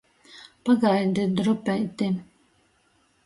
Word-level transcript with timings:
Pagaidit 0.63 1.31
drupeiti! 1.37 2.07